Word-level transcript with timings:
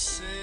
você 0.00 0.39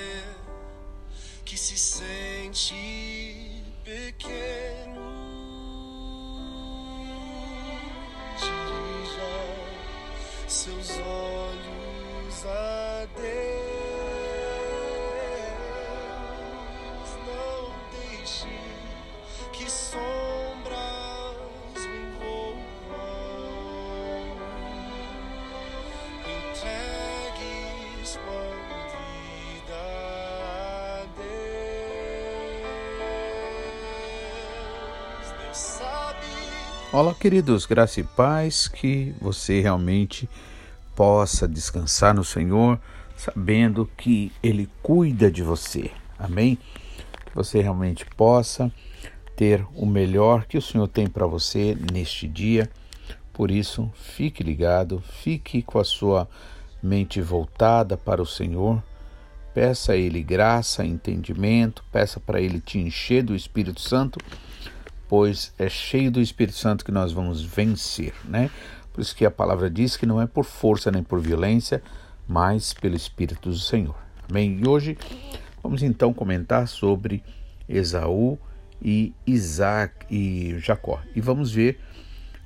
Olá, 36.90 37.14
queridos, 37.14 37.66
graça 37.66 38.00
e 38.00 38.04
paz, 38.04 38.70
que 38.70 39.14
você 39.20 39.59
realmente 39.59 40.28
possa 40.95 41.45
descansar 41.45 42.16
no 42.16 42.23
Senhor, 42.23 42.80
sabendo 43.14 43.90
que 43.98 44.32
Ele 44.41 44.70
cuida 44.81 45.30
de 45.30 45.44
você. 45.44 45.92
Amém? 46.17 46.58
Que 47.26 47.36
você 47.36 47.61
realmente 47.61 48.06
possa 48.06 48.72
ter 49.36 49.67
o 49.76 49.86
melhor 49.86 50.45
que 50.45 50.58
o 50.58 50.61
Senhor 50.61 50.88
tem 50.88 51.08
para 51.08 51.28
você 51.28 51.78
neste 51.92 52.26
dia. 52.26 52.70
Por 53.33 53.52
isso, 53.52 53.92
fique 53.94 54.42
ligado, 54.42 55.04
fique 55.22 55.61
com 55.61 55.80
a 55.80 55.83
sua 55.83 56.26
mente 56.81 57.20
voltada 57.20 57.98
para 57.98 58.22
o 58.22 58.26
Senhor. 58.26 58.81
Peça 59.54 59.92
a 59.92 59.98
Ele 59.98 60.23
graça, 60.23 60.86
entendimento, 60.86 61.83
peça 61.92 62.17
para 62.17 62.39
Ele 62.39 62.61
te 62.61 62.80
encher 62.80 63.23
do 63.23 63.36
Espírito 63.36 63.81
Santo 63.81 64.20
pois 65.08 65.53
é 65.58 65.69
cheio 65.69 66.11
do 66.11 66.22
Espírito 66.22 66.58
Santo 66.58 66.83
que 66.83 66.91
nós 66.91 67.11
vamos 67.11 67.41
vencer, 67.41 68.13
né? 68.25 68.50
Por 68.94 69.02
isso 69.02 69.16
que 69.16 69.25
a 69.25 69.31
palavra 69.31 69.69
diz 69.69 69.95
que 69.95 70.05
não 70.05 70.22
é 70.22 70.25
por 70.25 70.44
força 70.44 70.91
nem 70.91 71.03
por 71.03 71.19
violência, 71.19 71.81
mas 72.27 72.73
pelo 72.73 72.95
Espírito 72.95 73.49
do 73.49 73.58
Senhor. 73.58 73.95
Amém? 74.30 74.59
E 74.61 74.67
hoje 74.67 74.97
vamos 75.61 75.83
então 75.83 76.14
comentar 76.14 76.67
sobre 76.67 77.23
Esaú 77.69 78.38
e 78.81 79.14
Isaac 79.25 80.05
e 80.09 80.58
Jacó. 80.59 80.99
E 81.16 81.21
vamos 81.21 81.52
ver 81.52 81.80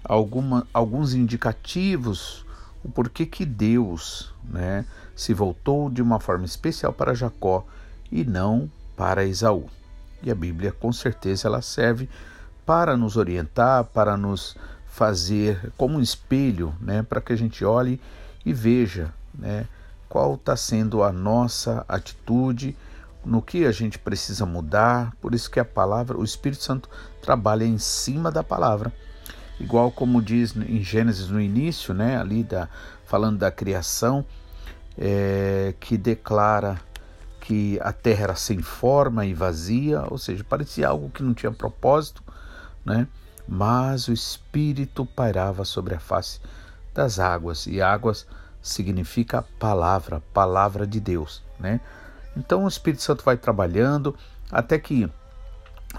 alguma, 0.03 0.68
alguns 0.73 1.14
indicativos 1.14 2.46
o 2.84 2.90
porquê 2.90 3.25
que 3.25 3.46
Deus 3.46 4.34
né, 4.44 4.86
se 5.16 5.34
voltou 5.34 5.90
de 5.90 6.02
uma 6.02 6.20
forma 6.20 6.46
especial 6.46 6.92
para 6.92 7.14
Jacó 7.14 7.66
e 8.12 8.23
não 8.23 8.70
para 8.96 9.25
Esaú. 9.25 9.70
E 10.23 10.31
a 10.31 10.36
Bíblia, 10.36 10.72
com 10.72 10.92
certeza, 10.92 11.48
ela 11.48 11.62
serve 11.62 12.09
para 12.66 12.95
nos 12.95 13.17
orientar, 13.17 13.86
para 13.86 14.16
nos 14.16 14.56
fazer 14.88 15.72
como 15.78 15.98
um 15.98 16.02
espelho, 16.02 16.76
né, 16.80 17.02
para 17.02 17.22
que 17.22 17.31
a 17.31 17.36
gente 17.36 17.64
olhe 17.64 18.00
e 18.45 18.53
veja, 18.53 19.14
né, 19.34 19.66
qual 20.09 20.36
está 20.36 20.56
sendo 20.56 21.03
a 21.03 21.12
nossa 21.12 21.86
atitude, 21.88 22.76
no 23.23 23.42
que 23.42 23.66
a 23.66 23.72
gente 23.72 23.98
precisa 23.98 24.45
mudar. 24.45 25.14
Por 25.22 25.34
isso 25.34 25.50
que 25.50 25.59
a 25.59 25.66
palavra, 25.66 26.18
o 26.18 26.23
Espírito 26.23 26.63
Santo 26.63 26.90
trabalha 27.22 27.63
em 27.63 27.78
cima 27.78 28.31
da 28.31 28.44
palavra, 28.44 28.91
igual 29.59 29.91
como 29.91 30.22
diz 30.22 30.56
em 30.56 30.84
Gênesis 30.84 31.30
no 31.30 31.40
início, 31.40 31.94
né, 31.94 32.18
ali 32.18 32.44
da 32.44 32.68
falando 33.06 33.40
da 33.40 33.52
criação, 33.52 34.25
é, 34.97 35.74
que 35.80 35.97
declara 35.97 36.80
que 37.41 37.80
a 37.81 37.91
terra 37.91 38.24
era 38.24 38.36
sem 38.36 38.62
forma 38.62 39.25
e 39.25 39.34
vazia, 39.34 40.03
ou 40.09 40.18
seja, 40.18 40.44
parecia 40.44 40.88
algo 40.88 41.09
que 41.09 41.24
não 41.24 41.34
tinha 41.34 41.52
propósito, 41.52 42.24
né? 42.86 43.08
Mas 43.47 44.08
o 44.08 44.14
Espírito 44.14 45.06
pairava 45.06 45.66
sobre 45.66 45.96
a 45.96 46.00
face 46.00 46.40
das 46.94 47.19
águas, 47.19 47.68
e 47.68 47.81
águas 47.81 48.25
significa 48.62 49.44
palavra, 49.59 50.22
palavra 50.34 50.86
de 50.86 51.00
Deus, 51.00 51.44
né? 51.59 51.80
Então 52.36 52.66
o 52.66 52.68
Espírito 52.68 53.03
Santo 53.03 53.24
vai 53.24 53.38
trabalhando 53.38 54.16
até 54.52 54.78
que 54.78 55.09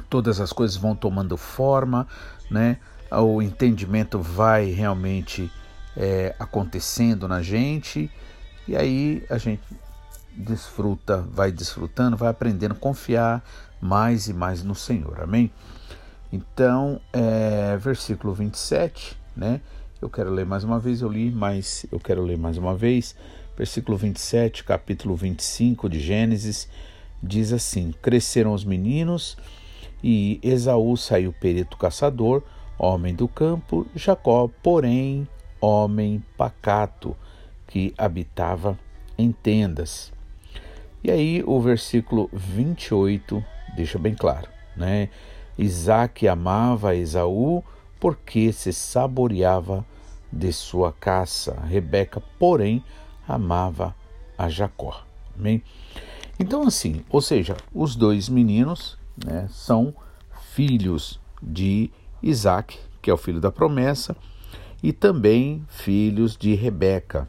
todas 0.09 0.41
as 0.41 0.53
coisas 0.53 0.77
vão 0.77 0.95
tomando 0.95 1.37
forma, 1.37 2.07
né? 2.51 2.79
O 3.11 3.43
entendimento 3.43 4.19
vai 4.19 4.71
realmente 4.71 5.53
é, 5.97 6.35
acontecendo 6.39 7.29
na 7.29 7.43
gente 7.43 8.11
e 8.67 8.77
aí 8.77 9.25
a 9.29 9.37
gente 9.37 9.63
desfruta, 10.35 11.19
vai 11.19 11.53
desfrutando, 11.53 12.17
vai 12.17 12.31
aprendendo 12.31 12.73
a 12.73 12.77
confiar 12.77 13.45
mais 13.81 14.29
e 14.29 14.33
mais 14.33 14.63
no 14.63 14.75
Senhor. 14.75 15.21
Amém? 15.21 15.53
Então, 16.33 16.99
é, 17.13 17.77
versículo 17.77 18.33
27, 18.33 19.19
né? 19.37 19.61
Eu 20.01 20.09
quero 20.09 20.31
ler 20.31 20.47
mais 20.47 20.65
uma 20.65 20.79
vez, 20.79 21.03
eu 21.03 21.09
li, 21.09 21.31
mas 21.31 21.85
eu 21.93 22.01
quero 22.01 22.23
ler 22.23 22.39
mais 22.39 22.57
uma 22.57 22.75
vez. 22.75 23.15
Versículo 23.57 23.99
27, 23.99 24.65
capítulo 24.65 25.15
25 25.15 25.89
de 25.91 26.01
Gênesis, 26.01 26.69
diz 27.23 27.53
assim: 27.53 27.93
Cresceram 28.01 28.55
os 28.55 28.65
meninos 28.65 29.37
e 30.03 30.41
Esaú 30.43 30.97
saiu 30.97 31.35
perito 31.35 31.77
caçador, 31.77 32.43
homem 32.79 33.15
do 33.15 33.29
campo, 33.29 33.87
Jacó, 33.95 34.51
porém, 34.63 35.29
homem 35.61 36.25
pacato, 36.37 37.15
que 37.69 37.95
habitava 37.97 38.79
em 39.17 39.31
tendas. 39.31 40.13
E 41.05 41.11
aí 41.11 41.43
o 41.47 41.61
versículo 41.61 42.31
28 42.33 43.45
deixa 43.77 43.99
bem 43.99 44.15
claro, 44.15 44.49
né? 44.75 45.11
Isaac 45.59 46.27
amava 46.27 46.95
Esaú 46.95 47.63
porque 48.01 48.53
se 48.53 48.73
saboreava 48.73 49.85
de 50.33 50.53
sua 50.53 50.93
caça. 50.93 51.61
Rebeca, 51.69 52.21
porém, 52.39 52.83
amava 53.29 53.95
a 54.37 54.49
Jacó. 54.49 55.05
Amém? 55.39 55.63
Então, 56.39 56.67
assim, 56.67 57.05
ou 57.11 57.21
seja, 57.21 57.57
os 57.73 57.95
dois 57.95 58.29
meninos 58.29 58.99
né, 59.25 59.49
são 59.51 59.95
filhos 60.53 61.21
de 61.41 61.91
Isaac, 62.23 62.79
que 63.01 63.11
é 63.11 63.15
o 63.15 63.19
filho 63.19 63.41
da 63.41 63.51
promessa, 63.51 64.17
e 64.83 64.93
também 64.93 65.65
filhos 65.69 66.37
de 66.37 66.55
Rebeca. 66.55 67.29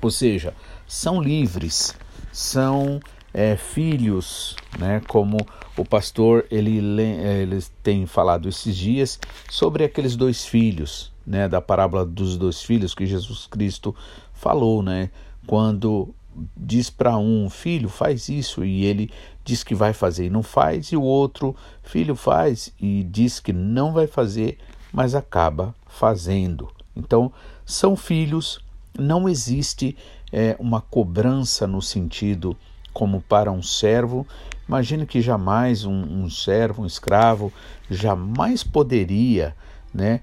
Ou 0.00 0.10
seja, 0.10 0.54
são 0.86 1.20
livres, 1.20 1.96
são 2.30 3.00
é, 3.34 3.56
filhos, 3.56 4.56
né, 4.78 5.02
como 5.08 5.36
o 5.76 5.84
pastor 5.84 6.46
ele, 6.50 6.78
ele 6.78 7.58
tem 7.82 8.06
falado 8.06 8.48
esses 8.48 8.76
dias 8.76 9.18
sobre 9.50 9.82
aqueles 9.82 10.14
dois 10.14 10.46
filhos, 10.46 11.12
né, 11.26 11.48
da 11.48 11.60
parábola 11.60 12.06
dos 12.06 12.36
dois 12.36 12.62
filhos 12.62 12.94
que 12.94 13.04
Jesus 13.04 13.48
Cristo 13.48 13.94
falou, 14.32 14.82
né, 14.82 15.10
quando 15.46 16.14
diz 16.56 16.90
para 16.90 17.16
um 17.16 17.50
filho 17.50 17.88
faz 17.88 18.28
isso. 18.28 18.64
E 18.64 18.84
ele 18.84 19.10
diz 19.44 19.62
que 19.62 19.74
vai 19.74 19.92
fazer 19.92 20.26
e 20.26 20.30
não 20.30 20.42
faz 20.42 20.86
e 20.88 20.96
o 20.96 21.02
outro 21.02 21.54
filho 21.82 22.16
faz. 22.16 22.72
E 22.80 23.04
diz 23.04 23.38
que 23.38 23.52
não 23.52 23.92
vai 23.92 24.06
fazer 24.06 24.58
mas 24.94 25.14
acaba 25.16 25.74
fazendo. 25.88 26.70
Então 26.96 27.32
são 27.66 27.96
filhos 27.96 28.60
não 28.96 29.28
existe 29.28 29.96
é, 30.32 30.56
uma 30.60 30.80
cobrança 30.80 31.66
no 31.66 31.82
sentido 31.82 32.56
como 32.94 33.20
para 33.20 33.52
um 33.52 33.62
servo. 33.62 34.26
Imagine 34.66 35.04
que 35.04 35.20
jamais 35.20 35.84
um, 35.84 35.92
um 35.92 36.30
servo, 36.30 36.82
um 36.82 36.86
escravo, 36.86 37.52
jamais 37.90 38.62
poderia, 38.62 39.54
né, 39.92 40.20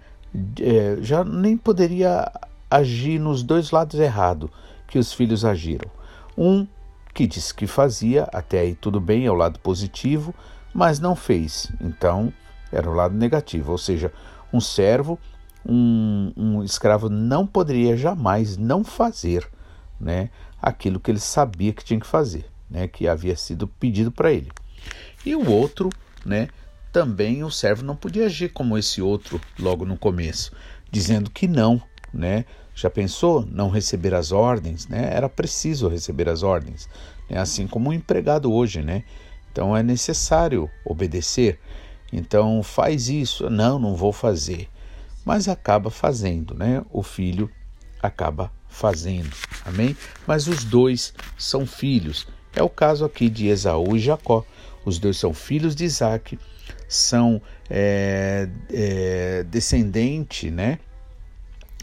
é, 0.59 0.97
já 1.01 1.23
nem 1.23 1.55
poderia 1.55 2.31
agir 2.69 3.19
nos 3.19 3.43
dois 3.43 3.69
lados 3.69 3.99
errados 3.99 4.49
que 4.87 4.97
os 4.97 5.13
filhos 5.13 5.45
agiram. 5.45 5.91
Um 6.35 6.65
que 7.13 7.27
disse 7.27 7.53
que 7.53 7.67
fazia, 7.67 8.27
até 8.33 8.61
aí 8.61 8.73
tudo 8.73 8.99
bem, 8.99 9.25
é 9.25 9.31
o 9.31 9.35
lado 9.35 9.59
positivo, 9.59 10.33
mas 10.73 10.99
não 10.99 11.15
fez, 11.15 11.69
então 11.79 12.33
era 12.71 12.89
o 12.89 12.93
lado 12.93 13.13
negativo. 13.13 13.73
Ou 13.73 13.77
seja, 13.77 14.11
um 14.51 14.61
servo, 14.61 15.19
um, 15.63 16.31
um 16.35 16.63
escravo 16.63 17.09
não 17.09 17.45
poderia 17.45 17.95
jamais 17.95 18.57
não 18.57 18.83
fazer 18.83 19.47
né, 19.99 20.29
aquilo 20.59 20.99
que 20.99 21.11
ele 21.11 21.19
sabia 21.19 21.73
que 21.73 21.83
tinha 21.83 21.99
que 21.99 22.07
fazer 22.07 22.50
né, 22.71 22.87
que 22.87 23.07
havia 23.07 23.35
sido 23.35 23.67
pedido 23.67 24.11
para 24.11 24.31
ele. 24.31 24.49
E 25.25 25.35
o 25.35 25.51
outro, 25.51 25.89
né, 26.25 26.47
também 26.91 27.43
o 27.43 27.51
servo 27.51 27.83
não 27.83 27.95
podia 27.95 28.25
agir 28.25 28.49
como 28.49 28.77
esse 28.77 29.01
outro 29.01 29.39
logo 29.59 29.85
no 29.85 29.97
começo, 29.97 30.51
dizendo 30.89 31.29
que 31.29 31.47
não, 31.47 31.81
né? 32.13 32.45
Já 32.73 32.89
pensou 32.89 33.45
não 33.45 33.69
receber 33.69 34.13
as 34.13 34.31
ordens, 34.31 34.87
né? 34.87 35.09
Era 35.13 35.29
preciso 35.29 35.87
receber 35.87 36.27
as 36.27 36.41
ordens, 36.41 36.89
né? 37.29 37.37
assim 37.37 37.67
como 37.67 37.89
o 37.89 37.91
um 37.91 37.95
empregado 37.95 38.51
hoje, 38.51 38.81
né? 38.81 39.03
Então 39.51 39.75
é 39.75 39.83
necessário 39.83 40.69
obedecer. 40.85 41.59
Então 42.11 42.61
faz 42.63 43.07
isso, 43.09 43.49
não, 43.49 43.79
não 43.79 43.95
vou 43.95 44.11
fazer, 44.11 44.67
mas 45.23 45.47
acaba 45.47 45.89
fazendo, 45.89 46.53
né? 46.53 46.83
O 46.89 47.03
filho 47.03 47.49
acaba 48.01 48.51
fazendo, 48.67 49.31
amém? 49.65 49.95
Mas 50.25 50.47
os 50.47 50.63
dois 50.63 51.13
são 51.37 51.65
filhos 51.65 52.27
É 52.55 52.61
o 52.61 52.69
caso 52.69 53.05
aqui 53.05 53.29
de 53.29 53.47
Esaú 53.47 53.95
e 53.95 53.99
Jacó. 53.99 54.45
Os 54.83 54.99
dois 54.99 55.17
são 55.17 55.33
filhos 55.33 55.75
de 55.75 55.85
Isaac, 55.85 56.39
são 56.87 57.41
é, 57.69 58.49
é, 58.71 59.43
descendente 59.43 60.49
né, 60.49 60.79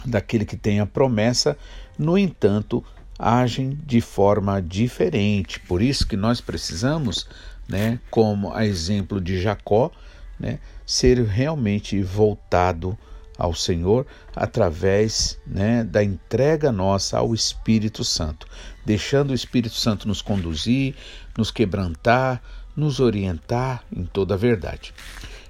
daquele 0.05 0.45
que 0.45 0.57
tem 0.57 0.81
a 0.81 0.87
promessa, 0.87 1.57
no 1.97 2.19
entanto, 2.19 2.85
agem 3.19 3.79
de 3.87 4.01
forma 4.01 4.61
diferente. 4.61 5.61
Por 5.61 5.81
isso 5.81 6.07
que 6.07 6.17
nós 6.17 6.41
precisamos, 6.41 7.29
né, 7.69 7.99
como 8.11 8.53
a 8.53 8.67
exemplo 8.67 9.21
de 9.21 9.41
Jacó, 9.41 9.91
né, 10.39 10.59
ser 10.85 11.23
realmente 11.25 12.03
voltado 12.03 12.99
ao 13.39 13.55
Senhor 13.55 14.05
através 14.35 15.39
né, 15.47 15.85
da 15.85 16.03
entrega 16.03 16.73
nossa 16.73 17.19
ao 17.19 17.33
Espírito 17.33 18.03
Santo, 18.03 18.49
deixando 18.85 19.31
o 19.31 19.35
Espírito 19.35 19.77
Santo 19.77 20.09
nos 20.09 20.21
conduzir, 20.21 20.97
nos 21.37 21.53
quebrantar, 21.53 22.43
nos 22.75 22.99
orientar 22.99 23.85
em 23.95 24.05
toda 24.05 24.35
a 24.35 24.37
verdade. 24.37 24.93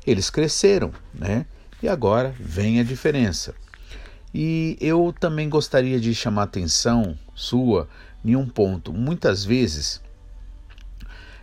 Eles 0.06 0.29
cresceram, 0.29 0.93
né? 1.14 1.46
E 1.82 1.88
agora 1.88 2.35
vem 2.38 2.81
a 2.81 2.85
diferença. 2.85 3.55
E 4.35 4.76
eu 4.81 5.14
também 5.19 5.49
gostaria 5.49 5.99
de 5.99 6.14
chamar 6.14 6.43
a 6.43 6.44
atenção 6.44 7.17
sua 7.35 7.88
em 8.25 8.37
um 8.37 8.46
ponto. 8.46 8.93
Muitas 8.93 9.44
vezes 9.44 10.02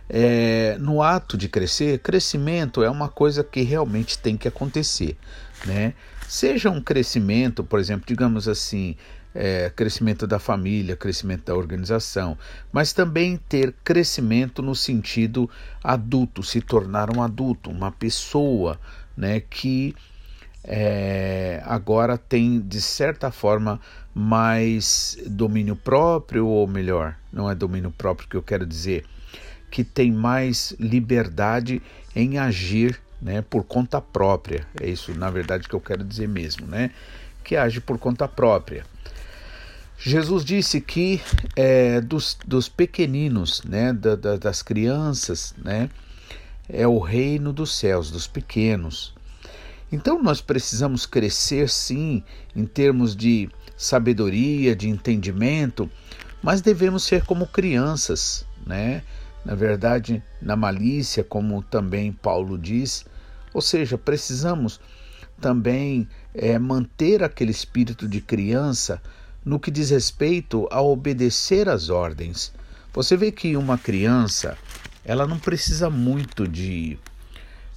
é, 0.08 0.76
no 0.78 1.02
ato 1.02 1.36
de 1.36 1.48
crescer, 1.48 1.98
crescimento 1.98 2.82
é 2.82 2.90
uma 2.90 3.08
coisa 3.08 3.42
que 3.42 3.62
realmente 3.62 4.18
tem 4.18 4.36
que 4.36 4.46
acontecer, 4.46 5.16
né? 5.64 5.94
Seja 6.28 6.70
um 6.70 6.80
crescimento, 6.80 7.62
por 7.62 7.78
exemplo, 7.78 8.04
digamos 8.06 8.48
assim, 8.48 8.96
é, 9.34 9.70
crescimento 9.74 10.26
da 10.26 10.38
família, 10.38 10.96
crescimento 10.96 11.44
da 11.44 11.54
organização, 11.54 12.36
mas 12.72 12.92
também 12.92 13.36
ter 13.36 13.74
crescimento 13.84 14.62
no 14.62 14.74
sentido 14.74 15.48
adulto, 15.84 16.42
se 16.42 16.60
tornar 16.60 17.14
um 17.14 17.22
adulto, 17.22 17.70
uma 17.70 17.92
pessoa, 17.92 18.80
né, 19.16 19.40
que 19.40 19.94
é, 20.64 21.62
agora 21.64 22.18
tem 22.18 22.60
de 22.60 22.80
certa 22.80 23.30
forma 23.30 23.80
mais 24.14 25.18
domínio 25.26 25.76
próprio, 25.76 26.46
ou 26.46 26.66
melhor, 26.66 27.14
não 27.32 27.48
é 27.50 27.54
domínio 27.54 27.90
próprio 27.90 28.28
que 28.28 28.36
eu 28.36 28.42
quero 28.42 28.66
dizer, 28.66 29.04
que 29.70 29.84
tem 29.84 30.10
mais 30.10 30.74
liberdade 30.80 31.82
em 32.14 32.38
agir 32.38 32.98
né, 33.20 33.42
por 33.42 33.64
conta 33.64 34.00
própria. 34.00 34.66
É 34.80 34.88
isso, 34.88 35.14
na 35.14 35.30
verdade, 35.30 35.68
que 35.68 35.74
eu 35.74 35.80
quero 35.80 36.04
dizer 36.04 36.28
mesmo, 36.28 36.66
né? 36.66 36.90
Que 37.42 37.56
age 37.56 37.80
por 37.80 37.98
conta 37.98 38.26
própria. 38.26 38.84
Jesus 39.98 40.44
disse 40.44 40.80
que 40.80 41.20
é, 41.54 42.00
dos, 42.00 42.36
dos 42.46 42.68
pequeninos, 42.68 43.62
né, 43.64 43.92
da, 43.92 44.14
da, 44.14 44.36
das 44.36 44.62
crianças, 44.62 45.54
né, 45.56 45.88
é 46.68 46.86
o 46.86 46.98
reino 46.98 47.52
dos 47.52 47.74
céus, 47.74 48.10
dos 48.10 48.26
pequenos. 48.26 49.14
Então 49.90 50.22
nós 50.22 50.40
precisamos 50.40 51.06
crescer 51.06 51.68
sim 51.70 52.22
em 52.54 52.66
termos 52.66 53.16
de 53.16 53.48
sabedoria, 53.76 54.74
de 54.74 54.88
entendimento, 54.88 55.90
mas 56.42 56.60
devemos 56.60 57.04
ser 57.04 57.24
como 57.24 57.46
crianças, 57.46 58.44
né? 58.66 59.02
Na 59.46 59.54
verdade, 59.54 60.20
na 60.42 60.56
malícia, 60.56 61.22
como 61.22 61.62
também 61.62 62.10
Paulo 62.10 62.58
diz. 62.58 63.06
Ou 63.54 63.62
seja, 63.62 63.96
precisamos 63.96 64.80
também 65.40 66.08
é, 66.34 66.58
manter 66.58 67.22
aquele 67.22 67.52
espírito 67.52 68.08
de 68.08 68.20
criança 68.20 69.00
no 69.44 69.60
que 69.60 69.70
diz 69.70 69.90
respeito 69.90 70.66
a 70.68 70.82
obedecer 70.82 71.68
às 71.68 71.90
ordens. 71.90 72.52
Você 72.92 73.16
vê 73.16 73.30
que 73.30 73.56
uma 73.56 73.78
criança 73.78 74.58
ela 75.04 75.28
não 75.28 75.38
precisa 75.38 75.88
muito 75.88 76.48
de, 76.48 76.98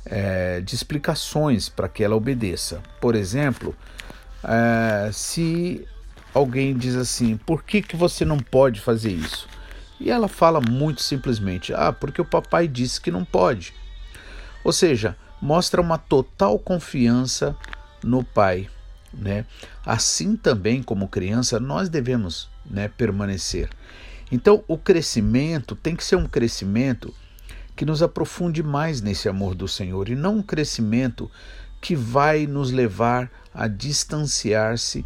é, 0.06 0.62
de 0.62 0.74
explicações 0.74 1.70
para 1.70 1.88
que 1.88 2.04
ela 2.04 2.16
obedeça. 2.16 2.82
Por 3.00 3.14
exemplo, 3.14 3.76
é, 4.44 5.12
se 5.14 5.88
alguém 6.34 6.76
diz 6.76 6.96
assim, 6.96 7.38
por 7.38 7.64
que, 7.64 7.84
que 7.84 7.96
você 7.96 8.26
não 8.26 8.40
pode 8.40 8.82
fazer 8.82 9.12
isso? 9.12 9.48
E 10.00 10.10
ela 10.10 10.28
fala 10.28 10.62
muito 10.62 11.02
simplesmente: 11.02 11.74
Ah, 11.74 11.92
porque 11.92 12.22
o 12.22 12.26
papai 12.26 12.68
disse 12.68 13.02
que 13.02 13.12
não 13.12 13.26
pode. 13.26 13.74
Ou 14.64 14.72
seja, 14.72 15.16
mostra 15.42 15.82
uma 15.82 15.98
total 15.98 16.58
confiança 16.60 17.56
no 18.04 18.24
pai. 18.24 18.70
Né? 19.14 19.46
Assim 19.86 20.36
também, 20.36 20.84
como 20.84 21.08
criança, 21.08 21.60
nós 21.60 21.90
devemos 21.90 22.50
né, 22.66 22.88
permanecer. 22.88 23.70
Então, 24.32 24.64
o 24.68 24.78
crescimento 24.78 25.76
tem 25.76 25.96
que 25.96 26.04
ser 26.04 26.16
um 26.16 26.28
crescimento 26.28 27.14
que 27.76 27.86
nos 27.86 28.04
aprofunde 28.04 28.62
mais 28.62 29.02
nesse 29.02 29.28
amor 29.28 29.56
do 29.56 29.68
Senhor 29.68 30.10
e 30.10 30.16
não 30.16 30.38
um 30.38 30.44
crescimento 30.44 31.32
que 31.82 31.96
vai 31.96 32.46
nos 32.46 32.72
levar 32.72 33.32
a 33.54 33.68
distanciar-se 33.68 35.04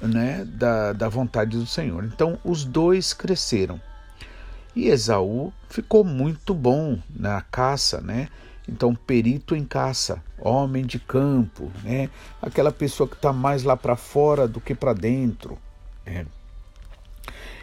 né, 0.00 0.44
da, 0.44 0.92
da 0.92 1.08
vontade 1.08 1.56
do 1.56 1.66
Senhor. 1.66 2.04
Então, 2.04 2.38
os 2.42 2.64
dois 2.64 3.12
cresceram. 3.12 3.80
E 4.78 4.90
Esaú 4.90 5.52
ficou 5.68 6.04
muito 6.04 6.54
bom 6.54 7.00
na 7.10 7.40
caça, 7.40 8.00
né? 8.00 8.28
Então, 8.68 8.94
perito 8.94 9.56
em 9.56 9.64
caça, 9.64 10.22
homem 10.38 10.86
de 10.86 11.00
campo, 11.00 11.68
né? 11.82 12.08
Aquela 12.40 12.70
pessoa 12.70 13.08
que 13.08 13.16
está 13.16 13.32
mais 13.32 13.64
lá 13.64 13.76
para 13.76 13.96
fora 13.96 14.46
do 14.46 14.60
que 14.60 14.76
para 14.76 14.92
dentro. 14.92 15.58
Né? 16.06 16.26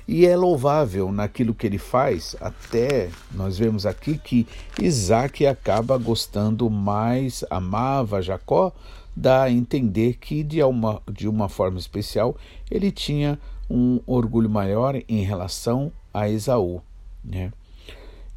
E 0.06 0.26
é 0.26 0.36
louvável 0.36 1.10
naquilo 1.10 1.56
que 1.56 1.66
ele 1.66 1.78
faz, 1.78 2.36
até 2.42 3.10
nós 3.32 3.58
vemos 3.58 3.86
aqui 3.86 4.18
que 4.18 4.46
Isaac 4.78 5.48
acaba 5.48 5.98
gostando 5.98 6.70
mais, 6.70 7.46
amava 7.50 8.22
Jacó, 8.22 8.74
dá 9.16 9.44
a 9.44 9.50
entender 9.50 10.18
que 10.18 10.44
de 10.44 10.62
uma, 10.62 11.02
de 11.10 11.30
uma 11.30 11.48
forma 11.48 11.80
especial 11.80 12.36
ele 12.70 12.92
tinha 12.92 13.40
um 13.70 14.02
orgulho 14.06 14.50
maior 14.50 15.02
em 15.08 15.24
relação 15.24 15.94
a 16.14 16.28
Esaú. 16.28 16.84
Né? 17.26 17.52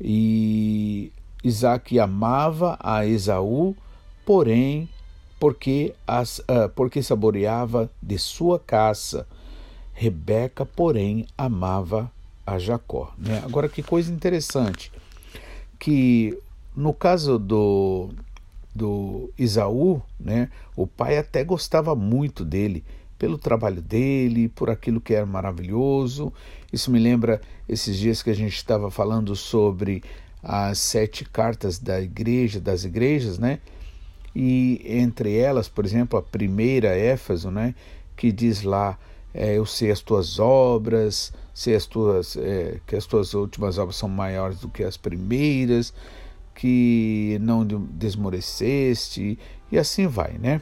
E 0.00 1.12
Isaac 1.44 1.98
amava 1.98 2.76
a 2.80 3.04
Esaú, 3.06 3.76
porém, 4.24 4.88
porque, 5.38 5.94
as, 6.06 6.38
uh, 6.40 6.68
porque 6.74 7.02
saboreava 7.02 7.90
de 8.02 8.18
sua 8.18 8.58
caça. 8.58 9.26
Rebeca, 9.92 10.64
porém, 10.64 11.26
amava 11.36 12.10
a 12.46 12.58
Jacó. 12.58 13.12
Né? 13.18 13.42
Agora, 13.44 13.68
que 13.68 13.82
coisa 13.82 14.12
interessante, 14.12 14.92
que 15.78 16.38
no 16.74 16.94
caso 16.94 17.38
do, 17.38 18.10
do 18.72 19.30
Isaú, 19.36 20.00
né, 20.18 20.48
o 20.76 20.86
pai 20.86 21.18
até 21.18 21.42
gostava 21.42 21.96
muito 21.96 22.44
dele, 22.44 22.84
pelo 23.18 23.36
trabalho 23.36 23.82
dele, 23.82 24.48
por 24.48 24.70
aquilo 24.70 25.00
que 25.00 25.14
era 25.14 25.26
maravilhoso. 25.26 26.32
Isso 26.72 26.90
me 26.90 26.98
lembra 26.98 27.40
esses 27.68 27.96
dias 27.96 28.22
que 28.22 28.30
a 28.30 28.34
gente 28.34 28.54
estava 28.54 28.90
falando 28.90 29.34
sobre 29.34 30.02
as 30.42 30.78
sete 30.78 31.24
cartas 31.24 31.78
da 31.78 32.00
igreja, 32.00 32.60
das 32.60 32.84
igrejas, 32.84 33.38
né? 33.38 33.58
E 34.34 34.80
entre 34.84 35.36
elas, 35.36 35.68
por 35.68 35.84
exemplo, 35.84 36.18
a 36.18 36.22
primeira, 36.22 36.96
Éfeso, 36.96 37.50
né? 37.50 37.74
Que 38.16 38.30
diz 38.30 38.62
lá, 38.62 38.96
é, 39.34 39.58
eu 39.58 39.66
sei 39.66 39.90
as 39.90 40.00
tuas 40.00 40.38
obras, 40.38 41.32
sei 41.52 41.74
as 41.74 41.86
tuas, 41.86 42.36
é, 42.36 42.80
que 42.86 42.94
as 42.94 43.04
tuas 43.04 43.34
últimas 43.34 43.78
obras 43.78 43.96
são 43.96 44.08
maiores 44.08 44.60
do 44.60 44.68
que 44.68 44.84
as 44.84 44.96
primeiras, 44.96 45.92
que 46.54 47.38
não 47.40 47.66
desmoreceste, 47.66 49.38
e 49.70 49.78
assim 49.78 50.06
vai, 50.06 50.38
né? 50.38 50.60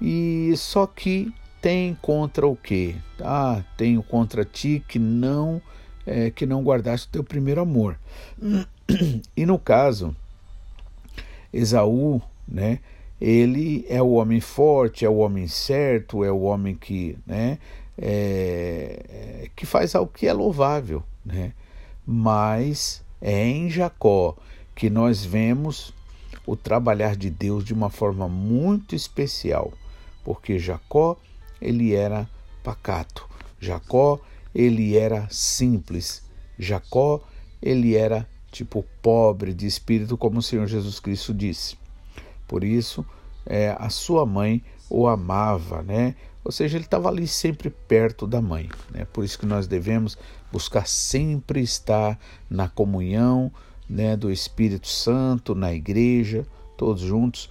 E 0.00 0.54
só 0.56 0.86
que 0.86 1.32
tem 1.60 1.96
contra 2.00 2.46
o 2.46 2.56
quê? 2.56 2.96
Ah, 3.20 3.62
tenho 3.76 4.02
contra 4.02 4.44
ti 4.44 4.82
que 4.86 4.98
não 4.98 5.60
é, 6.06 6.30
que 6.30 6.46
não 6.46 6.62
guardaste 6.62 7.08
o 7.08 7.10
teu 7.10 7.24
primeiro 7.24 7.60
amor. 7.60 7.98
E 9.36 9.44
no 9.44 9.58
caso, 9.58 10.16
Esaú, 11.52 12.22
né? 12.46 12.80
Ele 13.20 13.84
é 13.86 14.00
o 14.00 14.12
homem 14.12 14.40
forte, 14.40 15.04
é 15.04 15.08
o 15.08 15.18
homem 15.18 15.46
certo, 15.46 16.24
é 16.24 16.32
o 16.32 16.40
homem 16.40 16.74
que, 16.74 17.18
né? 17.26 17.58
É, 17.98 19.50
que 19.54 19.66
faz 19.66 19.94
algo 19.94 20.10
que 20.10 20.26
é 20.26 20.32
louvável, 20.32 21.02
né? 21.22 21.52
Mas 22.06 23.02
é 23.20 23.44
em 23.44 23.68
Jacó 23.68 24.34
que 24.74 24.88
nós 24.88 25.22
vemos 25.22 25.92
o 26.46 26.56
trabalhar 26.56 27.14
de 27.14 27.28
Deus 27.28 27.62
de 27.62 27.74
uma 27.74 27.90
forma 27.90 28.26
muito 28.26 28.94
especial, 28.94 29.72
porque 30.24 30.58
Jacó 30.58 31.18
ele 31.60 31.94
era 31.94 32.28
pacato. 32.62 33.28
Jacó, 33.60 34.20
ele 34.54 34.96
era 34.96 35.28
simples. 35.30 36.22
Jacó, 36.58 37.20
ele 37.60 37.96
era 37.96 38.28
tipo 38.50 38.84
pobre 39.02 39.52
de 39.52 39.66
espírito, 39.66 40.16
como 40.16 40.38
o 40.38 40.42
Senhor 40.42 40.66
Jesus 40.66 41.00
Cristo 41.00 41.34
disse. 41.34 41.76
Por 42.46 42.64
isso, 42.64 43.04
é, 43.44 43.76
a 43.78 43.90
sua 43.90 44.24
mãe 44.24 44.62
o 44.88 45.06
amava, 45.06 45.82
né? 45.82 46.14
Ou 46.44 46.52
seja, 46.52 46.78
ele 46.78 46.84
estava 46.84 47.08
ali 47.08 47.26
sempre 47.26 47.68
perto 47.68 48.26
da 48.26 48.40
mãe. 48.40 48.70
Né? 48.90 49.06
Por 49.12 49.24
isso 49.24 49.38
que 49.38 49.44
nós 49.44 49.66
devemos 49.66 50.16
buscar 50.50 50.86
sempre 50.86 51.60
estar 51.60 52.18
na 52.48 52.68
comunhão 52.68 53.52
né, 53.88 54.16
do 54.16 54.30
Espírito 54.30 54.88
Santo, 54.88 55.54
na 55.54 55.74
igreja, 55.74 56.46
todos 56.76 57.02
juntos. 57.02 57.50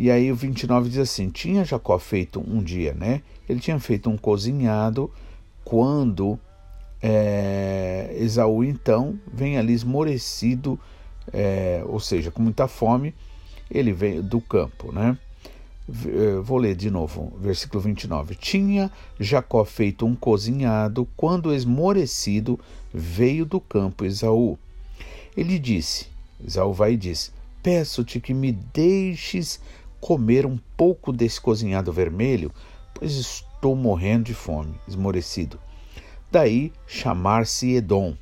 E 0.00 0.10
aí 0.10 0.32
o 0.32 0.34
29 0.34 0.88
diz 0.88 0.98
assim: 0.98 1.28
Tinha 1.28 1.62
Jacó 1.62 1.98
feito 1.98 2.40
um 2.40 2.62
dia, 2.62 2.94
né? 2.94 3.20
Ele 3.46 3.60
tinha 3.60 3.78
feito 3.78 4.08
um 4.08 4.16
cozinhado 4.16 5.10
quando 5.62 6.38
é, 7.02 8.10
Esaú 8.18 8.64
então 8.64 9.20
vem 9.30 9.58
ali 9.58 9.74
esmorecido, 9.74 10.80
é, 11.30 11.82
ou 11.84 12.00
seja, 12.00 12.30
com 12.30 12.40
muita 12.40 12.66
fome, 12.66 13.14
ele 13.70 13.92
vem 13.92 14.22
do 14.22 14.40
campo, 14.40 14.90
né? 14.90 15.18
Eh, 15.86 16.40
vou 16.42 16.56
ler 16.56 16.74
de 16.74 16.90
novo, 16.90 17.36
versículo 17.38 17.82
29. 17.82 18.36
Tinha 18.36 18.90
Jacó 19.18 19.66
feito 19.66 20.06
um 20.06 20.16
cozinhado 20.16 21.06
quando 21.14 21.52
esmorecido 21.52 22.58
veio 22.90 23.44
do 23.44 23.60
campo 23.60 24.06
Esaú. 24.06 24.58
Ele 25.36 25.58
disse: 25.58 26.06
Esaú 26.42 26.72
vai 26.72 26.94
e 26.94 26.96
diz: 26.96 27.30
Peço-te 27.62 28.18
que 28.18 28.32
me 28.32 28.52
deixes 28.52 29.60
comer 30.00 30.46
um 30.46 30.58
pouco 30.76 31.12
desse 31.12 31.40
cozinhado 31.40 31.92
vermelho, 31.92 32.50
pois 32.94 33.12
estou 33.12 33.76
morrendo 33.76 34.24
de 34.24 34.34
fome, 34.34 34.74
esmorecido. 34.88 35.58
Daí 36.30 36.72
chamar-se 36.86 37.74
Edom, 37.74 38.14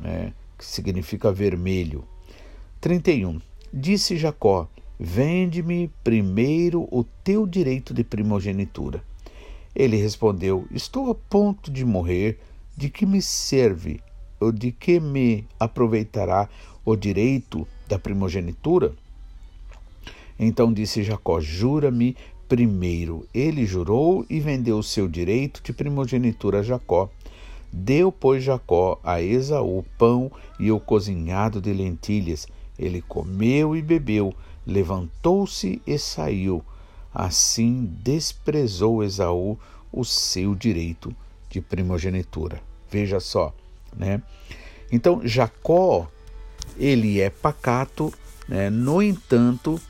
né, 0.00 0.32
que 0.56 0.64
significa 0.64 1.32
vermelho. 1.32 2.04
31. 2.80 3.40
Disse 3.72 4.16
Jacó: 4.16 4.68
Vende-me 4.98 5.90
primeiro 6.04 6.88
o 6.90 7.04
teu 7.24 7.46
direito 7.46 7.92
de 7.92 8.04
primogenitura. 8.04 9.02
Ele 9.74 9.96
respondeu: 9.96 10.66
Estou 10.70 11.10
a 11.10 11.14
ponto 11.14 11.70
de 11.70 11.84
morrer. 11.84 12.38
De 12.76 12.90
que 12.90 13.06
me 13.06 13.22
serve 13.22 14.00
ou 14.40 14.50
de 14.50 14.72
que 14.72 14.98
me 14.98 15.46
aproveitará 15.60 16.48
o 16.84 16.96
direito 16.96 17.66
da 17.86 18.00
primogenitura? 18.00 18.92
Então 20.38 20.72
disse 20.72 21.02
Jacó: 21.02 21.40
Jura-me 21.40 22.16
primeiro. 22.48 23.26
Ele 23.32 23.66
jurou 23.66 24.24
e 24.28 24.40
vendeu 24.40 24.78
o 24.78 24.82
seu 24.82 25.08
direito 25.08 25.62
de 25.62 25.72
primogenitura 25.72 26.60
a 26.60 26.62
Jacó. 26.62 27.08
Deu, 27.72 28.12
pois, 28.12 28.44
Jacó 28.44 29.00
a 29.02 29.20
Esaú 29.20 29.84
pão 29.98 30.30
e 30.60 30.70
o 30.70 30.78
cozinhado 30.78 31.60
de 31.60 31.72
lentilhas. 31.72 32.46
Ele 32.78 33.02
comeu 33.02 33.74
e 33.74 33.82
bebeu, 33.82 34.34
levantou-se 34.66 35.80
e 35.86 35.98
saiu. 35.98 36.64
Assim 37.12 37.90
desprezou 38.02 39.02
Esaú 39.02 39.58
o 39.92 40.04
seu 40.04 40.54
direito 40.54 41.14
de 41.48 41.60
primogenitura. 41.60 42.60
Veja 42.90 43.20
só, 43.20 43.52
né? 43.96 44.22
Então 44.90 45.20
Jacó 45.24 46.08
ele 46.76 47.20
é 47.20 47.30
pacato, 47.30 48.12
né? 48.48 48.70
no 48.70 49.02
entanto 49.02 49.80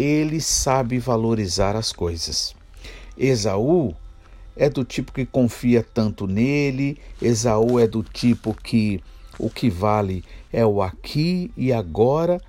ele 0.00 0.40
sabe 0.40 0.98
valorizar 0.98 1.76
as 1.76 1.92
coisas. 1.92 2.54
Esaú 3.18 3.94
é 4.56 4.70
do 4.70 4.84
tipo 4.84 5.12
que 5.12 5.26
confia 5.26 5.82
tanto 5.82 6.26
nele, 6.26 6.98
Esaú 7.20 7.78
é 7.78 7.86
do 7.86 8.02
tipo 8.02 8.54
que 8.54 9.02
o 9.38 9.50
que 9.50 9.68
vale 9.68 10.24
é 10.52 10.64
o 10.64 10.82
aqui 10.82 11.50
e 11.56 11.72
agora 11.72 12.40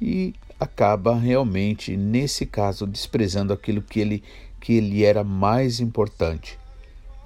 e 0.00 0.34
acaba 0.58 1.14
realmente 1.14 1.96
nesse 1.96 2.46
caso 2.46 2.86
desprezando 2.86 3.52
aquilo 3.52 3.82
que 3.82 4.00
ele 4.00 4.22
que 4.60 4.72
ele 4.74 5.04
era 5.04 5.22
mais 5.22 5.80
importante. 5.80 6.58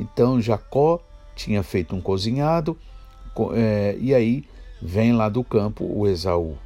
Então 0.01 0.41
Jacó 0.41 1.01
tinha 1.37 1.63
feito 1.63 1.95
um 1.95 2.01
cozinhado 2.01 2.77
é, 3.55 3.97
e 4.01 4.13
aí 4.13 4.45
vem 4.83 5.13
lá 5.13 5.29
do 5.29 5.45
campo 5.45 5.85
o 5.85 6.09
Esaú. 6.09 6.59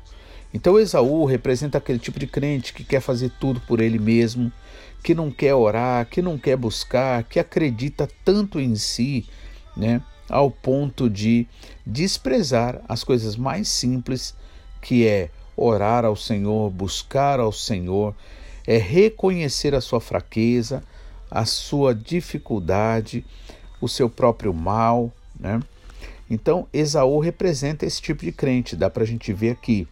Então 0.54 0.78
Esaú 0.78 1.24
representa 1.24 1.78
aquele 1.78 1.98
tipo 1.98 2.18
de 2.18 2.26
crente 2.26 2.74
que 2.74 2.84
quer 2.84 3.00
fazer 3.00 3.30
tudo 3.40 3.60
por 3.60 3.80
ele 3.80 3.98
mesmo, 3.98 4.52
que 5.02 5.14
não 5.14 5.30
quer 5.30 5.54
orar, 5.54 6.06
que 6.06 6.20
não 6.20 6.38
quer 6.38 6.56
buscar, 6.56 7.24
que 7.24 7.40
acredita 7.40 8.08
tanto 8.24 8.60
em 8.60 8.74
si, 8.76 9.26
né, 9.76 10.02
ao 10.28 10.50
ponto 10.50 11.08
de 11.08 11.46
desprezar 11.84 12.80
as 12.88 13.02
coisas 13.02 13.36
mais 13.36 13.68
simples, 13.68 14.34
que 14.80 15.06
é 15.06 15.30
orar 15.56 16.04
ao 16.04 16.16
Senhor, 16.16 16.70
buscar 16.70 17.40
ao 17.40 17.52
Senhor, 17.52 18.14
é 18.66 18.76
reconhecer 18.78 19.74
a 19.74 19.80
sua 19.80 20.00
fraqueza, 20.00 20.82
a 21.30 21.44
sua 21.44 21.94
dificuldade, 21.94 23.24
o 23.80 23.88
seu 23.88 24.08
próprio 24.08 24.52
mal, 24.52 25.12
né? 25.38 25.60
Então, 26.30 26.66
Esaú 26.72 27.18
representa 27.18 27.84
esse 27.84 28.00
tipo 28.00 28.24
de 28.24 28.32
crente, 28.32 28.76
dá 28.76 28.88
para 28.88 29.02
a 29.02 29.06
gente 29.06 29.32
ver 29.32 29.50
aqui. 29.50 29.86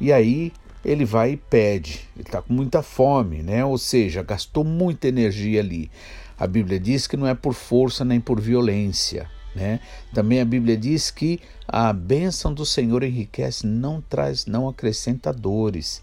E 0.00 0.12
aí, 0.12 0.52
ele 0.84 1.04
vai 1.04 1.32
e 1.32 1.36
pede. 1.36 2.08
Ele 2.16 2.24
está 2.24 2.40
com 2.40 2.52
muita 2.52 2.82
fome, 2.82 3.42
né? 3.42 3.64
Ou 3.64 3.76
seja, 3.76 4.22
gastou 4.22 4.64
muita 4.64 5.08
energia 5.08 5.60
ali. 5.60 5.90
A 6.38 6.46
Bíblia 6.46 6.80
diz 6.80 7.06
que 7.06 7.16
não 7.16 7.26
é 7.26 7.34
por 7.34 7.52
força 7.52 8.04
nem 8.04 8.18
por 8.18 8.40
violência. 8.40 9.28
Né? 9.54 9.80
Também 10.14 10.40
a 10.40 10.44
Bíblia 10.44 10.76
diz 10.76 11.10
que 11.10 11.40
a 11.66 11.92
bênção 11.92 12.54
do 12.54 12.64
Senhor 12.64 13.02
enriquece, 13.02 13.66
não 13.66 14.00
traz, 14.00 14.46
não 14.46 14.68
acrescenta 14.68 15.32
dores. 15.32 16.02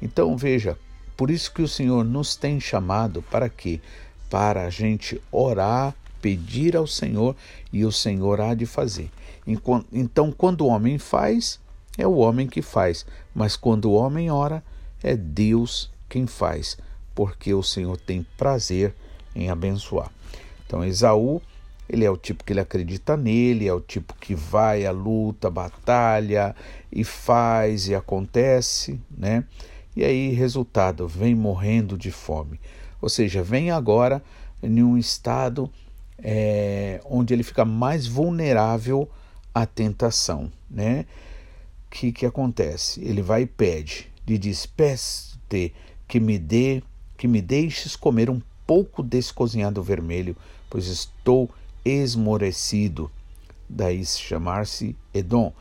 Então 0.00 0.36
veja, 0.36 0.78
por 1.16 1.30
isso 1.30 1.52
que 1.52 1.62
o 1.62 1.68
Senhor 1.68 2.04
nos 2.04 2.36
tem 2.36 2.60
chamado 2.60 3.22
para 3.22 3.48
quê? 3.48 3.80
Para 4.28 4.66
a 4.66 4.70
gente 4.70 5.20
orar, 5.32 5.94
pedir 6.20 6.76
ao 6.76 6.86
Senhor 6.86 7.34
e 7.72 7.84
o 7.84 7.92
Senhor 7.92 8.40
há 8.40 8.54
de 8.54 8.66
fazer. 8.66 9.10
Então, 9.92 10.32
quando 10.32 10.62
o 10.62 10.68
homem 10.68 10.98
faz, 10.98 11.60
é 11.96 12.06
o 12.06 12.16
homem 12.16 12.46
que 12.46 12.62
faz, 12.62 13.06
mas 13.34 13.56
quando 13.56 13.86
o 13.86 13.94
homem 13.94 14.30
ora, 14.30 14.62
é 15.02 15.16
Deus 15.16 15.90
quem 16.08 16.26
faz, 16.26 16.76
porque 17.14 17.54
o 17.54 17.62
Senhor 17.62 17.96
tem 17.96 18.26
prazer 18.36 18.94
em 19.34 19.50
abençoar. 19.50 20.10
Então, 20.66 20.84
Esaú, 20.84 21.40
ele 21.88 22.04
é 22.04 22.10
o 22.10 22.16
tipo 22.16 22.42
que 22.42 22.52
ele 22.52 22.60
acredita 22.60 23.16
nele, 23.16 23.68
é 23.68 23.72
o 23.72 23.80
tipo 23.80 24.14
que 24.14 24.34
vai 24.34 24.86
à 24.86 24.90
luta, 24.90 25.50
batalha 25.50 26.54
e 26.90 27.04
faz 27.04 27.88
e 27.88 27.94
acontece, 27.94 28.98
né? 29.10 29.44
E 29.94 30.02
aí, 30.02 30.30
resultado, 30.30 31.06
vem 31.06 31.34
morrendo 31.34 31.96
de 31.96 32.10
fome. 32.10 32.58
Ou 33.00 33.08
seja, 33.08 33.42
vem 33.42 33.70
agora 33.70 34.22
em 34.62 34.82
um 34.82 34.96
estado 34.96 35.70
é, 36.18 37.00
onde 37.04 37.34
ele 37.34 37.42
fica 37.42 37.64
mais 37.64 38.06
vulnerável 38.06 39.08
à 39.54 39.66
tentação, 39.66 40.50
né? 40.68 41.04
Que, 41.94 42.10
que 42.10 42.26
acontece? 42.26 43.00
Ele 43.04 43.22
vai 43.22 43.42
e 43.42 43.46
pede, 43.46 44.10
lhe 44.26 44.36
diz: 44.36 44.66
Peste 44.66 45.72
que 46.08 46.18
me 46.18 46.36
dê, 46.36 46.82
que 47.16 47.28
me 47.28 47.40
deixes 47.40 47.94
comer 47.94 48.28
um 48.28 48.42
pouco 48.66 49.00
desse 49.00 49.32
cozinhado 49.32 49.80
vermelho, 49.80 50.36
pois 50.68 50.88
estou 50.88 51.48
esmorecido. 51.84 53.08
Daí 53.68 54.04
chamar-se 54.04 54.96
Edom. 55.14 55.52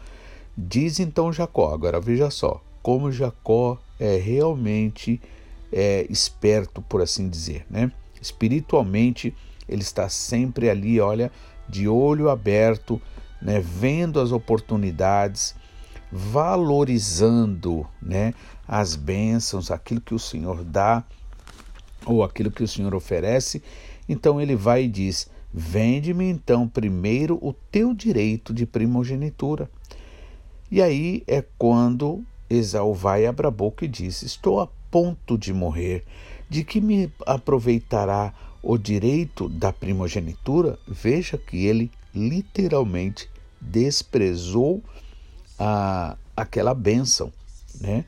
Diz 0.58 1.00
então 1.00 1.32
Jacó, 1.32 1.72
agora 1.72 2.00
veja 2.00 2.30
só, 2.32 2.62
como 2.82 3.12
Jacó 3.12 3.80
é 4.00 4.18
realmente 4.18 5.22
é, 5.72 6.06
esperto, 6.10 6.82
por 6.82 7.02
assim 7.02 7.30
dizer, 7.30 7.66
né? 7.70 7.92
Espiritualmente, 8.20 9.36
ele 9.70 9.82
está 9.82 10.10
sempre 10.10 10.70
ali, 10.70 11.00
olha, 11.00 11.32
de 11.70 11.88
olho 11.88 12.30
aberto, 12.30 13.02
né, 13.42 13.60
vendo 13.60 14.20
as 14.20 14.32
oportunidades, 14.32 15.56
valorizando 16.14 17.88
né, 18.00 18.36
as 18.68 18.96
bênçãos, 18.96 19.72
aquilo 19.72 20.00
que 20.00 20.14
o 20.14 20.20
Senhor 20.20 20.64
dá 20.64 21.04
ou 22.06 22.24
aquilo 22.24 22.52
que 22.52 22.62
o 22.62 22.68
Senhor 22.68 22.94
oferece. 22.94 23.64
Então 24.08 24.40
ele 24.40 24.56
vai 24.56 24.84
e 24.84 24.88
diz: 24.88 25.28
Vende-me 25.52 26.26
então 26.30 26.68
primeiro 26.68 27.40
o 27.42 27.52
teu 27.52 27.96
direito 27.96 28.54
de 28.54 28.68
primogenitura. 28.68 29.70
E 30.70 30.82
aí 30.82 31.24
é 31.26 31.44
quando 31.58 32.24
Esaú 32.48 32.94
vai 32.94 33.26
abrir 33.26 33.48
a 33.48 33.52
boca 33.52 33.84
e 33.84 33.88
diz: 33.88 34.22
Estou 34.22 34.60
a 34.62 34.68
ponto 34.92 35.36
de 35.36 35.52
morrer. 35.52 36.06
De 36.48 36.64
que 36.64 36.80
me 36.80 37.12
aproveitará 37.26 38.32
o 38.62 38.78
direito 38.78 39.50
da 39.50 39.74
primogenitura? 39.74 40.78
Veja 40.88 41.40
que 41.40 41.66
ele 41.66 41.90
literalmente 42.14 43.28
desprezou 43.60 44.84
a, 45.58 46.18
aquela 46.36 46.74
bênção, 46.74 47.32
né? 47.80 48.06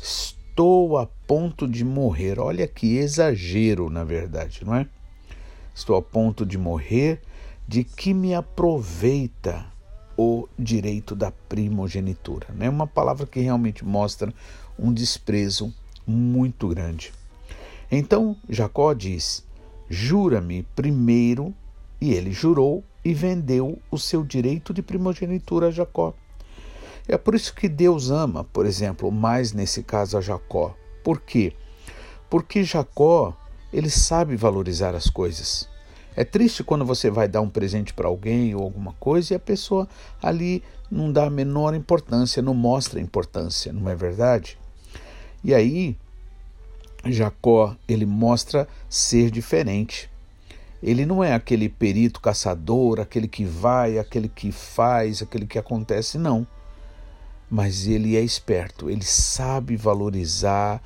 Estou 0.00 0.98
a 0.98 1.06
ponto 1.26 1.68
de 1.68 1.84
morrer. 1.84 2.38
Olha 2.38 2.66
que 2.66 2.96
exagero, 2.96 3.90
na 3.90 4.04
verdade, 4.04 4.64
não 4.64 4.74
é? 4.74 4.86
Estou 5.74 5.96
a 5.96 6.02
ponto 6.02 6.44
de 6.44 6.58
morrer. 6.58 7.20
De 7.66 7.84
que 7.84 8.14
me 8.14 8.34
aproveita 8.34 9.66
o 10.16 10.48
direito 10.58 11.14
da 11.14 11.30
primogenitura? 11.30 12.46
É 12.50 12.52
né? 12.52 12.68
uma 12.68 12.86
palavra 12.86 13.26
que 13.26 13.40
realmente 13.40 13.84
mostra 13.84 14.32
um 14.78 14.92
desprezo 14.92 15.72
muito 16.06 16.68
grande. 16.68 17.12
Então 17.90 18.36
Jacó 18.48 18.94
diz: 18.94 19.44
Jura-me 19.88 20.62
primeiro, 20.74 21.54
e 22.00 22.12
ele 22.12 22.32
jurou 22.32 22.82
e 23.04 23.12
vendeu 23.12 23.78
o 23.90 23.98
seu 23.98 24.24
direito 24.24 24.72
de 24.72 24.82
primogenitura 24.82 25.68
a 25.68 25.70
Jacó. 25.70 26.14
É 27.08 27.16
por 27.16 27.34
isso 27.34 27.54
que 27.54 27.70
Deus 27.70 28.10
ama, 28.10 28.44
por 28.44 28.66
exemplo, 28.66 29.10
mais 29.10 29.54
nesse 29.54 29.82
caso 29.82 30.18
a 30.18 30.20
Jacó. 30.20 30.76
Por 31.02 31.22
quê? 31.22 31.54
Porque 32.28 32.62
Jacó, 32.62 33.34
ele 33.72 33.88
sabe 33.88 34.36
valorizar 34.36 34.94
as 34.94 35.08
coisas. 35.08 35.66
É 36.14 36.22
triste 36.22 36.62
quando 36.62 36.84
você 36.84 37.10
vai 37.10 37.26
dar 37.26 37.40
um 37.40 37.48
presente 37.48 37.94
para 37.94 38.08
alguém 38.08 38.54
ou 38.54 38.62
alguma 38.62 38.92
coisa 38.94 39.32
e 39.32 39.36
a 39.36 39.40
pessoa 39.40 39.88
ali 40.22 40.62
não 40.90 41.10
dá 41.10 41.26
a 41.26 41.30
menor 41.30 41.74
importância, 41.74 42.42
não 42.42 42.52
mostra 42.52 43.00
importância, 43.00 43.72
não 43.72 43.88
é 43.88 43.94
verdade? 43.94 44.58
E 45.42 45.54
aí, 45.54 45.96
Jacó, 47.06 47.74
ele 47.88 48.04
mostra 48.04 48.68
ser 48.86 49.30
diferente. 49.30 50.10
Ele 50.82 51.06
não 51.06 51.24
é 51.24 51.32
aquele 51.32 51.70
perito 51.70 52.20
caçador, 52.20 53.00
aquele 53.00 53.28
que 53.28 53.46
vai, 53.46 53.98
aquele 53.98 54.28
que 54.28 54.52
faz, 54.52 55.22
aquele 55.22 55.46
que 55.46 55.58
acontece, 55.58 56.18
não 56.18 56.46
mas 57.50 57.86
ele 57.86 58.16
é 58.16 58.20
esperto, 58.20 58.90
ele 58.90 59.04
sabe 59.04 59.76
valorizar 59.76 60.82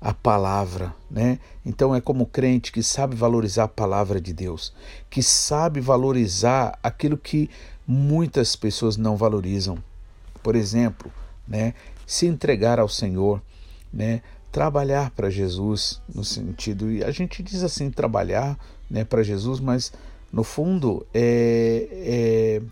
a 0.00 0.14
palavra, 0.14 0.94
né? 1.10 1.38
Então 1.64 1.94
é 1.94 2.00
como 2.00 2.26
crente 2.26 2.70
que 2.70 2.82
sabe 2.82 3.16
valorizar 3.16 3.64
a 3.64 3.68
palavra 3.68 4.20
de 4.20 4.32
Deus, 4.32 4.72
que 5.10 5.22
sabe 5.22 5.80
valorizar 5.80 6.78
aquilo 6.82 7.16
que 7.16 7.50
muitas 7.86 8.54
pessoas 8.54 8.96
não 8.96 9.16
valorizam. 9.16 9.78
Por 10.42 10.54
exemplo, 10.54 11.10
né, 11.46 11.74
se 12.06 12.26
entregar 12.26 12.78
ao 12.78 12.88
Senhor, 12.88 13.42
né, 13.92 14.22
trabalhar 14.52 15.10
para 15.10 15.30
Jesus 15.30 16.00
no 16.12 16.22
sentido 16.22 16.90
e 16.90 17.02
a 17.02 17.10
gente 17.10 17.42
diz 17.42 17.62
assim 17.62 17.90
trabalhar, 17.90 18.58
né, 18.88 19.04
para 19.04 19.22
Jesus, 19.22 19.58
mas 19.58 19.92
no 20.32 20.44
fundo 20.44 21.06
é, 21.12 21.88
é 21.90 22.62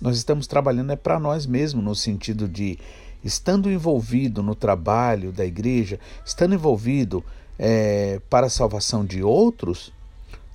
nós 0.00 0.16
estamos 0.16 0.46
trabalhando 0.46 0.92
é 0.92 0.96
para 0.96 1.18
nós 1.18 1.46
mesmos, 1.46 1.84
no 1.84 1.94
sentido 1.94 2.48
de 2.48 2.78
estando 3.24 3.70
envolvido 3.70 4.42
no 4.42 4.54
trabalho 4.54 5.32
da 5.32 5.44
igreja, 5.44 5.98
estando 6.24 6.54
envolvido 6.54 7.24
é, 7.58 8.20
para 8.28 8.46
a 8.46 8.50
salvação 8.50 9.04
de 9.04 9.22
outros, 9.22 9.92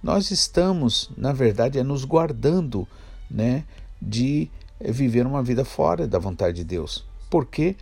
nós 0.03 0.31
estamos, 0.31 1.09
na 1.17 1.33
verdade, 1.33 1.79
é 1.79 1.83
nos 1.83 2.05
guardando 2.05 2.87
né, 3.29 3.63
de 4.01 4.49
viver 4.79 5.25
uma 5.25 5.43
vida 5.43 5.65
fora 5.65 6.07
da 6.07 6.19
vontade 6.19 6.57
de 6.57 6.63
Deus. 6.63 7.05
Por 7.29 7.45
quê? 7.45 7.75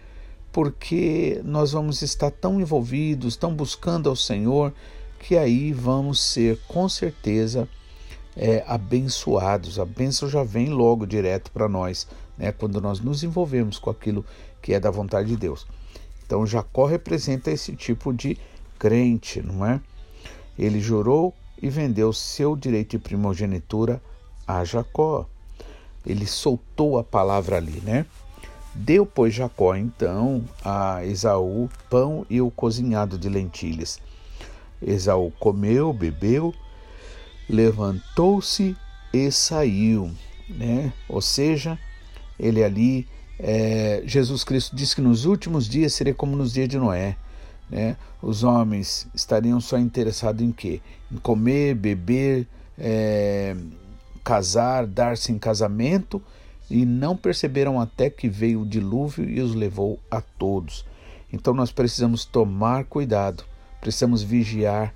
Porque 0.52 1.42
nós 1.44 1.72
vamos 1.72 2.02
estar 2.02 2.32
tão 2.32 2.60
envolvidos, 2.60 3.36
tão 3.36 3.54
buscando 3.54 4.10
ao 4.10 4.16
Senhor, 4.16 4.74
que 5.20 5.38
aí 5.38 5.72
vamos 5.74 6.20
ser, 6.20 6.60
com 6.68 6.88
certeza, 6.90 7.68
é, 8.38 8.64
abençoados. 8.68 9.80
A 9.80 9.86
bênção 9.86 10.30
já 10.30 10.44
vem 10.44 10.70
logo 10.70 11.06
direto 11.06 11.52
para 11.52 11.68
nós, 11.68 12.08
né, 12.38 12.52
quando 12.52 12.80
nós 12.80 13.00
nos 13.00 13.24
envolvemos 13.24 13.80
com 13.80 13.90
aquilo 13.90 14.24
que 14.62 14.74
é 14.74 14.80
da 14.80 14.92
vontade 14.92 15.28
de 15.30 15.36
Deus. 15.36 15.66
Então 16.26 16.46
Jacó 16.46 16.86
representa 16.86 17.50
esse 17.50 17.76
tipo 17.76 18.14
de 18.14 18.38
crente, 18.78 19.42
não 19.42 19.66
é? 19.66 19.82
Ele 20.58 20.80
jurou 20.80 21.34
e 21.62 21.70
vendeu 21.70 22.14
seu 22.14 22.56
direito 22.56 22.92
de 22.92 23.00
primogenitura 23.00 24.02
a 24.46 24.64
Jacó. 24.64 25.26
Ele 26.06 26.28
soltou 26.28 27.00
a 27.00 27.04
palavra 27.04 27.58
ali, 27.58 27.82
né? 27.82 28.06
Deu, 28.76 29.06
pois, 29.06 29.34
Jacó 29.34 29.76
então 29.76 30.44
a 30.64 31.04
Esaú 31.04 31.68
pão 31.90 32.26
e 32.30 32.40
o 32.40 32.52
cozinhado 32.52 33.18
de 33.18 33.28
lentilhas. 33.28 34.00
Esaú 34.80 35.32
comeu, 35.40 35.92
bebeu 35.92 36.54
levantou-se 37.50 38.76
e 39.14 39.32
saiu, 39.32 40.12
né? 40.50 40.92
Ou 41.08 41.22
seja, 41.22 41.78
ele 42.40 42.64
ali, 42.64 43.08
é, 43.40 44.04
Jesus 44.06 44.44
Cristo 44.44 44.76
disse 44.76 44.96
que 44.96 45.02
nos 45.02 45.26
últimos 45.26 45.68
dias 45.68 45.94
seria 45.94 46.14
como 46.14 46.36
nos 46.36 46.54
dias 46.54 46.68
de 46.68 46.78
Noé, 46.78 47.16
né? 47.70 47.98
Os 48.22 48.44
homens 48.44 49.08
estariam 49.14 49.60
só 49.60 49.78
interessados 49.78 50.42
em 50.42 50.52
quê? 50.52 50.82
Em 51.12 51.18
comer, 51.18 51.76
beber, 51.76 52.48
é, 52.78 53.56
casar, 54.24 54.86
dar-se 54.86 55.32
em 55.32 55.40
casamento 55.40 56.22
e 56.70 56.86
não 56.86 57.16
perceberam 57.16 57.80
até 57.80 58.10
que 58.10 58.28
veio 58.28 58.62
o 58.62 58.66
dilúvio 58.66 59.30
e 59.30 59.40
os 59.42 59.56
levou 59.56 60.00
a 60.12 60.22
todos. 60.22 60.86
Então 61.32 61.54
nós 61.54 61.72
precisamos 61.72 62.26
tomar 62.26 62.86
cuidado, 62.86 63.44
precisamos 63.80 64.24
vigiar 64.24 64.94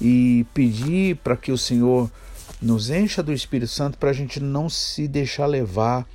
e 0.00 0.46
pedir 0.54 1.16
para 1.16 1.36
que 1.36 1.50
o 1.50 1.58
Senhor 1.58 2.10
nos 2.60 2.90
encha 2.90 3.22
do 3.22 3.32
Espírito 3.32 3.70
Santo 3.70 3.98
para 3.98 4.10
a 4.10 4.12
gente 4.12 4.40
não 4.40 4.68
se 4.68 5.06
deixar 5.06 5.46
levar 5.46 6.06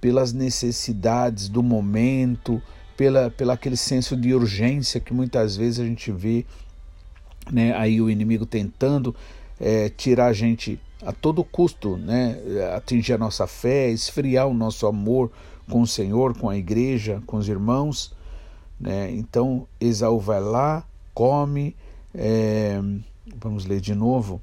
pelas 0.00 0.32
necessidades 0.32 1.48
do 1.48 1.62
momento, 1.62 2.60
pela, 2.96 3.30
pela 3.30 3.54
aquele 3.54 3.76
senso 3.76 4.16
de 4.16 4.34
urgência 4.34 5.00
que 5.00 5.14
muitas 5.14 5.56
vezes 5.56 5.80
a 5.80 5.84
gente 5.84 6.10
vê 6.10 6.44
né, 7.50 7.74
aí 7.76 8.00
o 8.00 8.10
inimigo 8.10 8.46
tentando 8.46 9.14
é, 9.60 9.88
tirar 9.88 10.26
a 10.26 10.32
gente 10.32 10.78
a 11.04 11.12
todo 11.12 11.42
custo, 11.42 11.96
né, 11.96 12.36
atingir 12.76 13.12
a 13.12 13.18
nossa 13.18 13.46
fé, 13.46 13.90
esfriar 13.90 14.46
o 14.46 14.54
nosso 14.54 14.86
amor 14.86 15.30
com 15.68 15.82
o 15.82 15.86
Senhor, 15.86 16.36
com 16.36 16.48
a 16.48 16.56
igreja, 16.56 17.22
com 17.26 17.36
os 17.36 17.48
irmãos. 17.48 18.14
Né? 18.78 19.10
Então 19.12 19.66
Esaú 19.80 20.18
vai 20.18 20.40
lá, 20.40 20.84
come, 21.14 21.76
é, 22.14 22.80
vamos 23.36 23.64
ler 23.64 23.80
de 23.80 23.94
novo. 23.94 24.40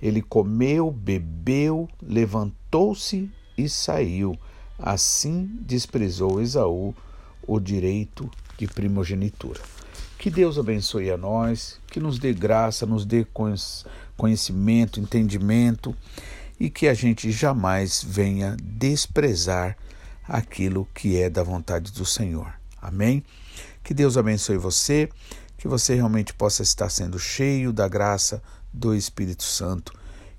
Ele 0.00 0.22
comeu, 0.22 0.90
bebeu, 0.90 1.88
levantou-se 2.02 3.30
e 3.56 3.68
saiu. 3.68 4.38
Assim 4.78 5.50
desprezou 5.60 6.40
Esaú 6.40 6.94
o 7.46 7.60
direito 7.60 8.30
de 8.56 8.66
primogenitura. 8.66 9.60
Que 10.18 10.30
Deus 10.30 10.58
abençoe 10.58 11.10
a 11.10 11.16
nós, 11.16 11.80
que 11.86 11.98
nos 11.98 12.18
dê 12.18 12.32
graça, 12.32 12.86
nos 12.86 13.04
dê 13.04 13.26
conhecimento, 14.16 15.00
entendimento 15.00 15.96
e 16.58 16.68
que 16.68 16.88
a 16.88 16.94
gente 16.94 17.30
jamais 17.30 18.04
venha 18.06 18.54
desprezar 18.62 19.76
aquilo 20.28 20.86
que 20.94 21.20
é 21.20 21.30
da 21.30 21.42
vontade 21.42 21.90
do 21.92 22.04
Senhor. 22.04 22.52
Amém? 22.80 23.24
Que 23.82 23.94
Deus 23.94 24.16
abençoe 24.16 24.58
você 24.58 25.08
que 25.60 25.68
você 25.68 25.94
realmente 25.94 26.32
possa 26.32 26.62
estar 26.62 26.88
sendo 26.88 27.18
cheio 27.18 27.70
da 27.70 27.86
graça 27.86 28.42
do 28.72 28.94
Espírito 28.94 29.42
Santo 29.42 29.92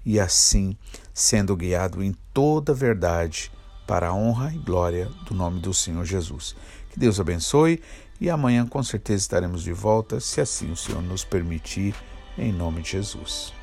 e 0.03 0.19
assim 0.19 0.75
sendo 1.13 1.55
guiado 1.55 2.03
em 2.03 2.12
toda 2.34 2.73
verdade 2.73 3.51
para 3.86 4.07
a 4.07 4.13
honra 4.13 4.51
e 4.51 4.57
glória 4.57 5.12
do 5.27 5.36
nome 5.36 5.60
do 5.60 5.75
Senhor 5.75 6.03
Jesus. 6.05 6.55
Que 6.89 6.97
Deus 6.97 7.19
abençoe 7.19 7.79
e 8.19 8.31
amanhã 8.31 8.65
com 8.65 8.81
certeza 8.81 9.21
estaremos 9.21 9.62
de 9.62 9.71
volta, 9.71 10.19
se 10.19 10.41
assim 10.41 10.71
o 10.71 10.75
Senhor 10.75 11.03
nos 11.03 11.23
permitir, 11.23 11.93
em 12.36 12.51
nome 12.51 12.81
de 12.81 12.93
Jesus. 12.93 13.61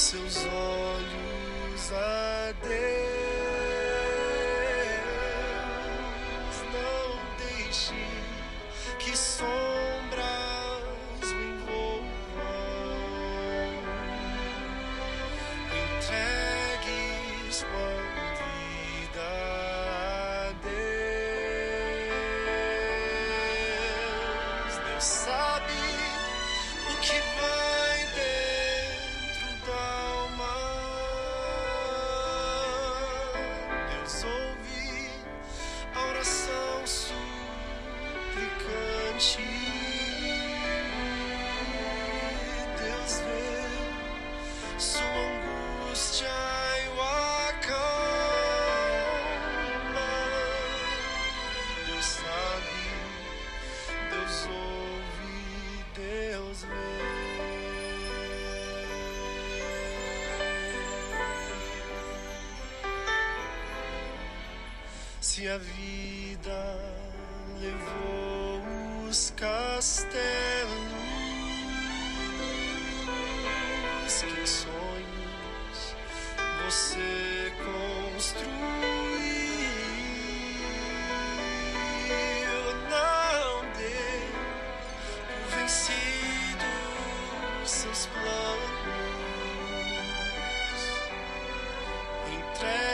Seus 0.00 0.38
olhos 0.46 1.92
a 1.92 2.54
Deus. 2.62 2.80
Não 6.72 7.20
deixe 7.36 7.94
que 8.98 9.14
sombras 9.14 9.69
Triste 65.40 65.48
a 65.48 65.56
vida 65.56 66.78
levou 67.62 68.60
os 69.08 69.30
castelos 69.30 70.20
que 74.20 74.26
em 74.26 74.46
sonhos 74.46 75.96
você 76.62 77.52
construiu. 77.56 78.50
Não 82.90 83.64
dê 83.78 84.28
por 85.40 85.56
vencido 85.56 86.70
seus 87.64 88.06
planos. 88.06 88.50
Entregue 92.28 92.89